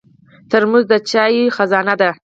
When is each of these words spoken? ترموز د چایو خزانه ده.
ترموز 0.49 0.85
د 0.91 0.93
چایو 1.09 1.53
خزانه 1.55 1.95
ده. 2.01 2.09